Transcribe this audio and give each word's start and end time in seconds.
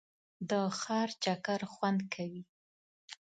د 0.49 0.51
ښار 0.79 1.09
چکر 1.23 1.61
خوند 1.73 1.99
کوي. 2.13 2.43